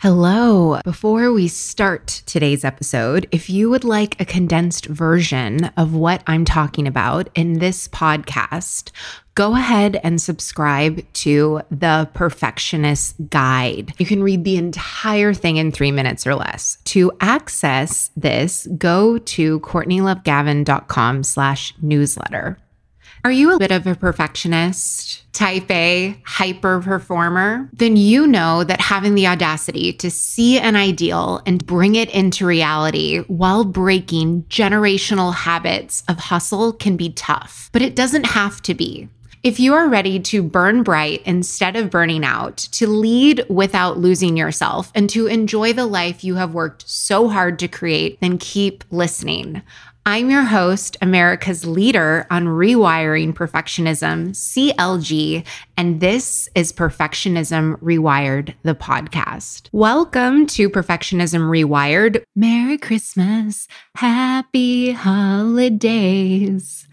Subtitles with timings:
[0.00, 0.78] Hello.
[0.84, 6.44] Before we start today's episode, if you would like a condensed version of what I'm
[6.44, 8.92] talking about in this podcast,
[9.34, 13.92] go ahead and subscribe to the Perfectionist Guide.
[13.98, 16.78] You can read the entire thing in three minutes or less.
[16.84, 22.56] To access this, go to CourtneyLoveGavin.com slash newsletter.
[23.24, 27.70] Are you a bit of a perfectionist, type A, hyper performer?
[27.72, 32.44] Then you know that having the audacity to see an ideal and bring it into
[32.44, 38.74] reality while breaking generational habits of hustle can be tough, but it doesn't have to
[38.74, 39.08] be.
[39.44, 44.36] If you are ready to burn bright instead of burning out, to lead without losing
[44.36, 48.82] yourself, and to enjoy the life you have worked so hard to create, then keep
[48.90, 49.62] listening.
[50.04, 55.46] I'm your host, America's leader on rewiring perfectionism, CLG,
[55.76, 59.68] and this is Perfectionism Rewired, the podcast.
[59.70, 62.24] Welcome to Perfectionism Rewired.
[62.34, 66.88] Merry Christmas, Happy Holidays.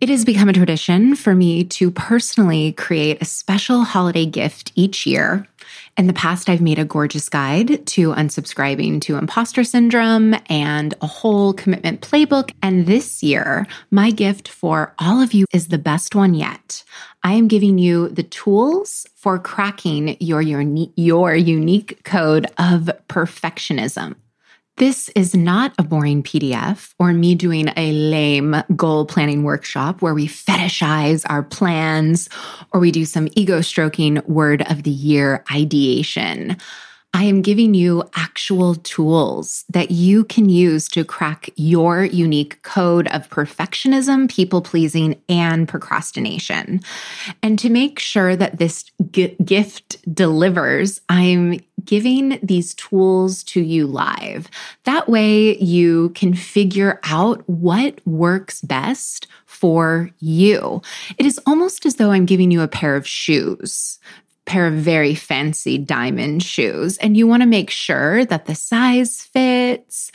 [0.00, 5.06] It has become a tradition for me to personally create a special holiday gift each
[5.06, 5.44] year.
[5.96, 11.08] In the past, I've made a gorgeous guide to unsubscribing to imposter syndrome and a
[11.08, 12.52] whole commitment playbook.
[12.62, 16.84] And this year, my gift for all of you is the best one yet.
[17.24, 24.14] I am giving you the tools for cracking your, uni- your unique code of perfectionism.
[24.78, 30.14] This is not a boring PDF or me doing a lame goal planning workshop where
[30.14, 32.28] we fetishize our plans
[32.72, 36.56] or we do some ego stroking word of the year ideation.
[37.18, 43.08] I am giving you actual tools that you can use to crack your unique code
[43.08, 46.80] of perfectionism, people pleasing, and procrastination.
[47.42, 53.88] And to make sure that this g- gift delivers, I'm giving these tools to you
[53.88, 54.48] live.
[54.84, 60.82] That way you can figure out what works best for you.
[61.18, 63.98] It is almost as though I'm giving you a pair of shoes
[64.48, 69.22] pair of very fancy diamond shoes and you want to make sure that the size
[69.22, 70.10] fits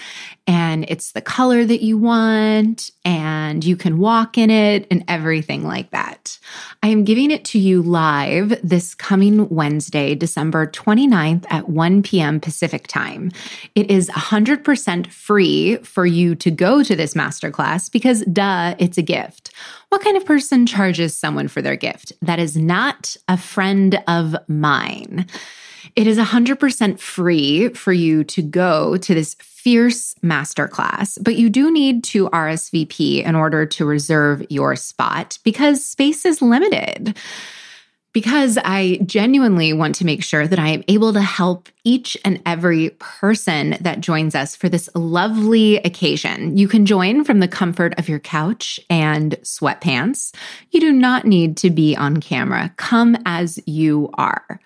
[0.48, 5.64] and it's the color that you want and you can walk in it and everything
[5.64, 6.38] like that.
[6.82, 12.40] I am giving it to you live this coming Wednesday, December 29th at 1 p.m.
[12.40, 13.32] Pacific time.
[13.76, 19.04] It is 100% free for you to go to this masterclass because duh, it's a
[19.04, 19.52] gift.
[19.94, 22.14] What kind of person charges someone for their gift?
[22.24, 25.28] That is not a friend of mine.
[25.96, 31.72] It is 100% free for you to go to this fierce masterclass, but you do
[31.72, 37.16] need to RSVP in order to reserve your spot because space is limited
[38.14, 42.42] because I genuinely want to make sure that I am able to help each and
[42.46, 46.56] every person that joins us for this lovely occasion.
[46.56, 50.34] You can join from the comfort of your couch and sweatpants.
[50.70, 52.72] You do not need to be on camera.
[52.78, 54.60] Come as you are.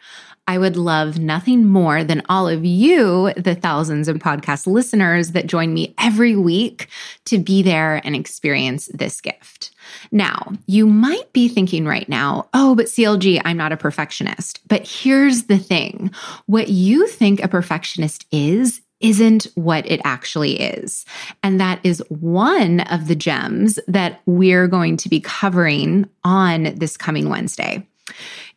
[0.47, 5.47] I would love nothing more than all of you, the thousands of podcast listeners that
[5.47, 6.87] join me every week,
[7.25, 9.71] to be there and experience this gift.
[10.11, 14.61] Now, you might be thinking right now, oh, but CLG, I'm not a perfectionist.
[14.67, 16.11] But here's the thing
[16.45, 21.05] what you think a perfectionist is, isn't what it actually is.
[21.43, 26.97] And that is one of the gems that we're going to be covering on this
[26.97, 27.85] coming Wednesday.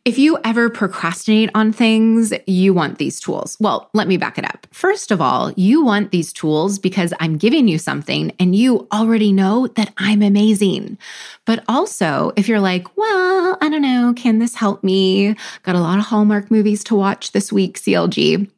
[0.03, 3.55] If you ever procrastinate on things, you want these tools.
[3.59, 4.65] Well, let me back it up.
[4.71, 9.31] First of all, you want these tools because I'm giving you something and you already
[9.31, 10.97] know that I'm amazing.
[11.45, 15.35] But also, if you're like, well, I don't know, can this help me?
[15.61, 18.49] Got a lot of Hallmark movies to watch this week, CLG.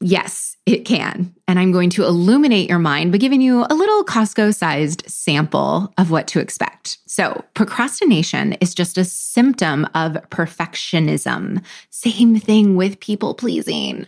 [0.00, 1.34] Yes, it can.
[1.48, 5.92] And I'm going to illuminate your mind by giving you a little Costco sized sample
[5.96, 6.98] of what to expect.
[7.06, 11.64] So, procrastination is just a symptom of perfectionism.
[11.88, 14.06] Same thing with people pleasing.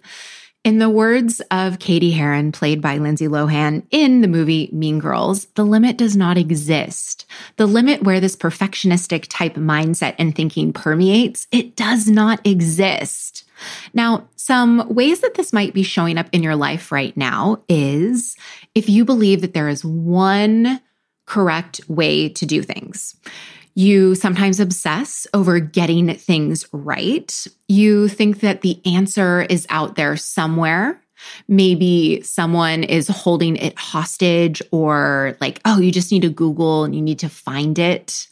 [0.64, 5.46] In the words of Cady Heron, played by Lindsay Lohan in the movie Mean Girls,
[5.54, 7.26] the limit does not exist.
[7.56, 13.44] The limit where this perfectionistic type mindset and thinking permeates, it does not exist.
[13.94, 18.36] Now, some ways that this might be showing up in your life right now is
[18.74, 20.80] if you believe that there is one
[21.28, 23.14] correct way to do things.
[23.78, 27.46] You sometimes obsess over getting things right.
[27.68, 31.00] You think that the answer is out there somewhere.
[31.46, 36.92] Maybe someone is holding it hostage, or like, oh, you just need to Google and
[36.92, 38.26] you need to find it.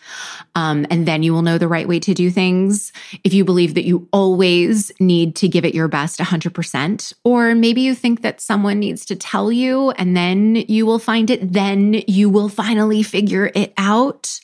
[0.57, 2.93] Um, and then you will know the right way to do things.
[3.23, 7.83] If you believe that you always need to give it your best 100%, or maybe
[7.83, 12.03] you think that someone needs to tell you and then you will find it, then
[12.09, 14.41] you will finally figure it out.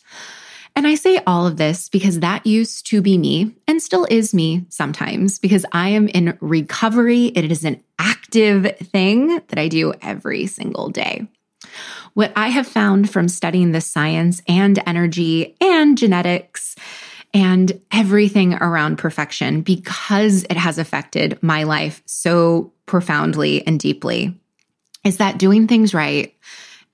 [0.75, 4.33] And I say all of this because that used to be me and still is
[4.33, 7.27] me sometimes because I am in recovery.
[7.27, 11.27] It is an active thing that I do every single day.
[12.15, 16.77] What I have found from studying the science and energy and genetics
[17.35, 24.39] and everything around perfection because it has affected my life so profoundly and deeply
[25.05, 26.35] is that doing things right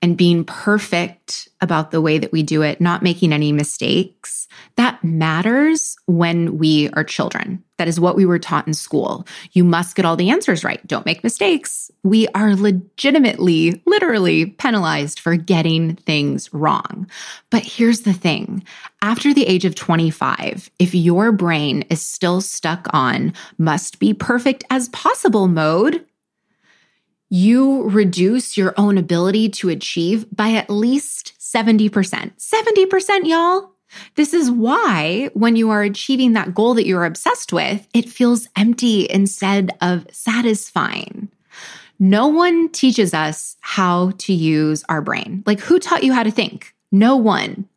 [0.01, 4.47] and being perfect about the way that we do it, not making any mistakes,
[4.77, 7.63] that matters when we are children.
[7.77, 9.25] That is what we were taught in school.
[9.51, 10.85] You must get all the answers right.
[10.87, 11.91] Don't make mistakes.
[12.03, 17.07] We are legitimately, literally penalized for getting things wrong.
[17.49, 18.63] But here's the thing
[19.01, 24.63] after the age of 25, if your brain is still stuck on must be perfect
[24.69, 26.05] as possible mode,
[27.29, 31.89] you reduce your own ability to achieve by at least 70%.
[32.37, 33.71] 70%, y'all.
[34.15, 38.47] This is why when you are achieving that goal that you're obsessed with, it feels
[38.55, 41.29] empty instead of satisfying.
[41.99, 45.43] No one teaches us how to use our brain.
[45.45, 46.73] Like, who taught you how to think?
[46.91, 47.67] No one.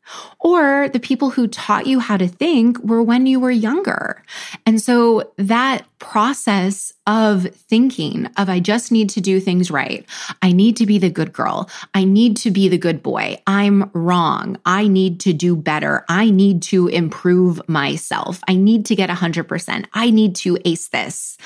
[0.41, 4.23] Or the people who taught you how to think were when you were younger.
[4.67, 10.05] And so that process of thinking of I just need to do things right.
[10.43, 11.71] I need to be the good girl.
[11.95, 13.41] I need to be the good boy.
[13.47, 14.59] I'm wrong.
[14.67, 16.05] I need to do better.
[16.09, 18.41] I need to improve myself.
[18.49, 19.87] I need to get 100%.
[19.93, 21.39] I need to ace this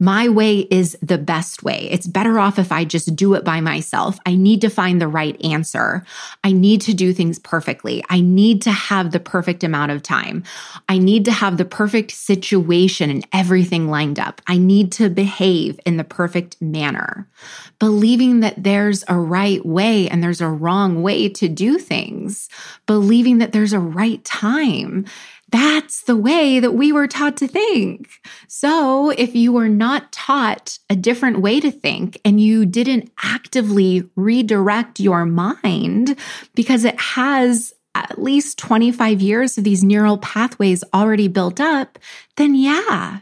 [0.00, 1.88] my way is the best way.
[1.90, 4.18] It's better off if I just do it by myself.
[4.24, 6.04] I need to find the right answer.
[6.44, 8.04] I need to do things perfectly.
[8.08, 10.44] I need to have the perfect amount of time.
[10.88, 14.40] I need to have the perfect situation and everything lined up.
[14.46, 17.26] I need to behave in the perfect manner.
[17.80, 22.48] Believing that there's a right way and there's a wrong way to do things.
[22.86, 25.06] Believing that there's a right time
[25.50, 28.10] that's the way that we were taught to think.
[28.48, 34.08] So, if you were not taught a different way to think and you didn't actively
[34.14, 36.18] redirect your mind
[36.54, 41.98] because it has at least 25 years of these neural pathways already built up,
[42.36, 43.20] then yeah,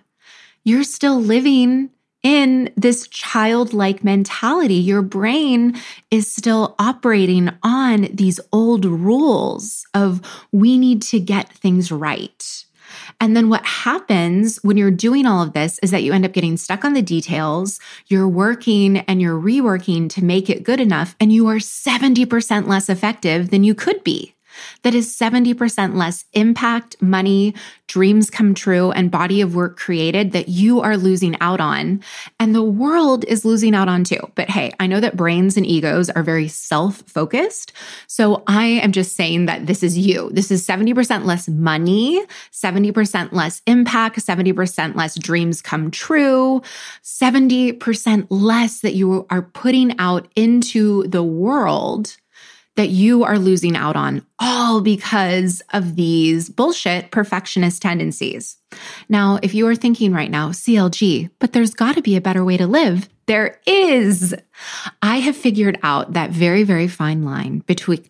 [0.64, 1.90] you're still living
[2.26, 4.74] in this childlike mentality.
[4.74, 5.80] Your brain
[6.10, 10.20] is still operating on these old rules of
[10.50, 12.64] we need to get things right.
[13.20, 16.32] And then what happens when you're doing all of this is that you end up
[16.32, 17.78] getting stuck on the details.
[18.08, 22.88] You're working and you're reworking to make it good enough, and you are 70% less
[22.88, 24.35] effective than you could be
[24.82, 27.54] that is 70% less impact, money,
[27.88, 32.02] dreams come true, and body of work created that you are losing out on.
[32.40, 34.20] And the world is losing out on too.
[34.34, 37.72] But hey, I know that brains and egos are very self focused.
[38.06, 40.30] So I am just saying that this is you.
[40.32, 46.62] This is 70% less money, 70% less impact, 70% less dreams come true,
[47.02, 52.16] 70% less that you are putting out into the world
[52.76, 58.56] that you are losing out on, all because of these bullshit perfectionist tendencies.
[59.08, 62.44] Now, if you are thinking right now, CLG, but there's got to be a better
[62.44, 64.34] way to live, there is.
[65.02, 68.04] I have figured out that very, very fine line between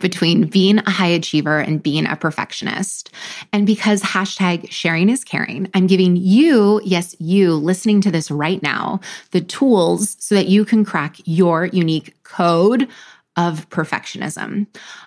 [0.00, 3.10] between being a high achiever and being a perfectionist.
[3.52, 8.62] And because hashtag sharing is caring, I'm giving you, yes, you listening to this right
[8.62, 9.00] now,
[9.30, 12.88] the tools so that you can crack your unique code
[13.36, 14.66] of perfectionism.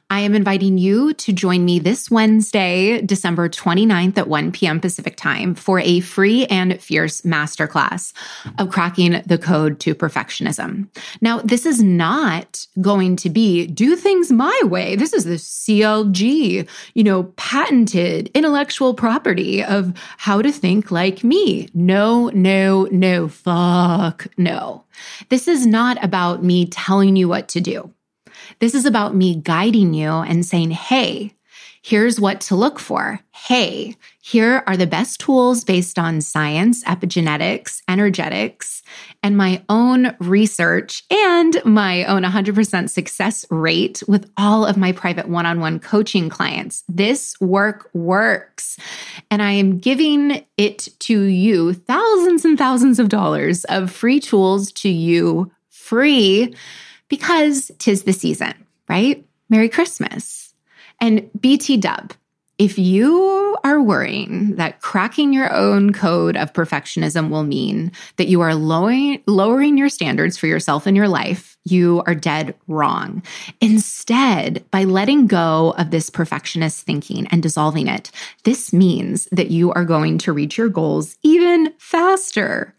[0.10, 4.80] I am inviting you to join me this Wednesday, December 29th at 1 p.m.
[4.80, 8.14] Pacific time for a free and fierce masterclass
[8.58, 10.88] of cracking the code to perfectionism.
[11.22, 14.96] Now, this is not going to be do things my way.
[14.96, 21.70] This is the CLG, you know, patented intellectual property of how to think like me.
[21.74, 24.84] No, no, no, fuck no.
[25.30, 27.94] This is not about me telling you what to do.
[28.60, 31.34] This is about me guiding you and saying, hey,
[31.88, 33.22] Here's what to look for.
[33.32, 38.84] Hey, here are the best tools based on science, epigenetics, energetics,
[39.24, 45.30] and my own research and my own 100% success rate with all of my private
[45.30, 46.84] one on one coaching clients.
[46.90, 48.76] This work works.
[49.32, 54.74] And I am giving it to you thousands and thousands of dollars of free tools
[54.74, 56.54] to you free
[57.10, 58.54] because tis the season,
[58.90, 59.26] right?
[59.50, 60.54] Merry Christmas.
[61.00, 62.14] And BT dub,
[62.58, 68.42] if you are worrying that cracking your own code of perfectionism will mean that you
[68.42, 73.22] are lowering, lowering your standards for yourself and your life, you are dead wrong.
[73.62, 78.10] Instead, by letting go of this perfectionist thinking and dissolving it,
[78.44, 82.76] this means that you are going to reach your goals even faster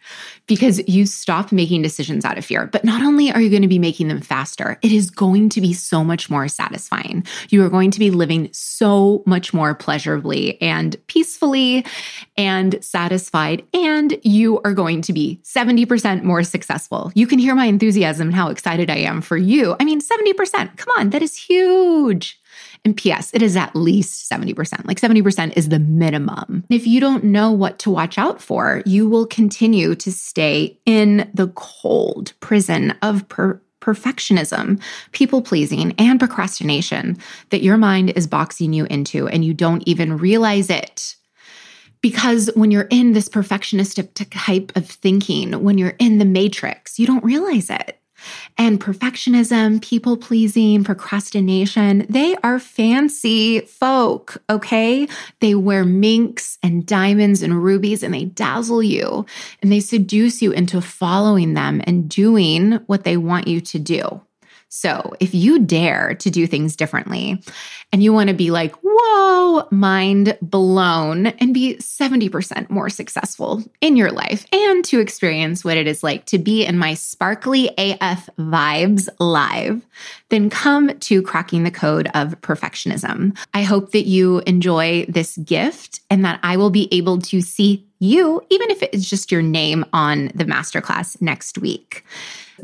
[0.48, 2.66] because you stop making decisions out of fear.
[2.66, 5.60] But not only are you going to be making them faster, it is going to
[5.60, 7.24] be so much more satisfying.
[7.50, 11.86] You are going to be living so much more pleasurably and peacefully
[12.36, 17.12] and satisfied, and you are going to be 70% more successful.
[17.14, 19.76] You can hear my enthusiasm and how excited I am for you.
[19.78, 20.76] I mean, 70%.
[20.76, 22.40] Come on, that is huge.
[22.84, 24.86] And P.S., it is at least 70%.
[24.86, 26.64] Like 70% is the minimum.
[26.70, 31.30] If you don't know what to watch out for, you will continue to stay in
[31.34, 37.16] the cold prison of per- perfectionism, people pleasing, and procrastination
[37.50, 41.16] that your mind is boxing you into and you don't even realize it.
[42.00, 47.06] Because when you're in this perfectionistic type of thinking, when you're in the matrix, you
[47.06, 47.98] don't realize it.
[48.56, 55.08] And perfectionism, people pleasing, procrastination, they are fancy folk, okay?
[55.40, 59.26] They wear minks and diamonds and rubies and they dazzle you
[59.62, 64.20] and they seduce you into following them and doing what they want you to do.
[64.68, 67.42] So if you dare to do things differently
[67.90, 73.96] and you want to be like, whoa, mind blown and be 70% more successful in
[73.96, 78.28] your life and to experience what it is like to be in my sparkly AF
[78.38, 79.86] vibes live,
[80.30, 83.36] then come to cracking the code of perfectionism.
[83.54, 87.86] I hope that you enjoy this gift and that I will be able to see
[87.98, 92.04] you, even if it's just your name on the masterclass next week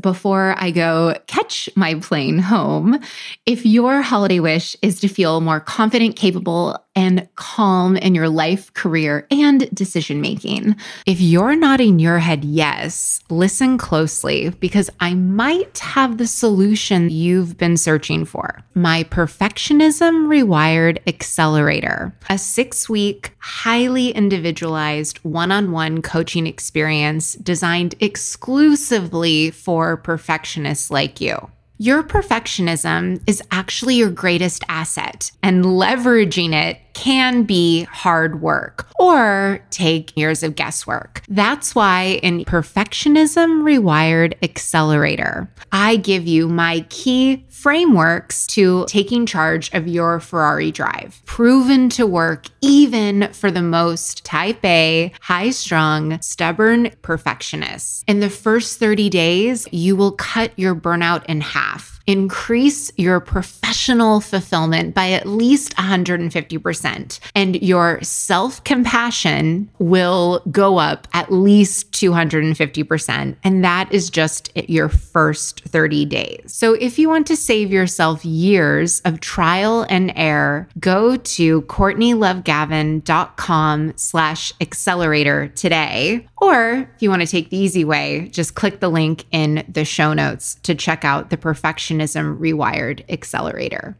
[0.00, 2.98] before I go catch my plane home,
[3.46, 8.72] if your holiday wish is to feel more confident, capable, and calm in your life,
[8.74, 10.76] career, and decision making.
[11.06, 17.58] If you're nodding your head yes, listen closely because I might have the solution you've
[17.58, 18.62] been searching for.
[18.74, 27.94] My Perfectionism Rewired Accelerator, a six week, highly individualized one on one coaching experience designed
[28.00, 31.50] exclusively for perfectionists like you.
[31.78, 39.60] Your perfectionism is actually your greatest asset, and leveraging it can be hard work or
[39.70, 41.22] take years of guesswork.
[41.28, 49.72] That's why in Perfectionism Rewired Accelerator, I give you my key frameworks to taking charge
[49.72, 56.20] of your Ferrari drive, proven to work even for the most type A, high strung,
[56.20, 58.04] stubborn perfectionists.
[58.06, 64.20] In the first 30 days, you will cut your burnout in half increase your professional
[64.20, 67.20] fulfillment by at least 150%.
[67.34, 73.36] And your self compassion will go up at least 250%.
[73.42, 76.52] And that is just your first 30 days.
[76.52, 83.92] So if you want to save yourself years of trial and error, go to CourtneyLoveGavin.com
[83.96, 86.26] slash accelerator today.
[86.36, 89.84] Or if you want to take the easy way, just click the link in the
[89.84, 93.96] show notes to check out the perfection Perfectionism Rewired Accelerator.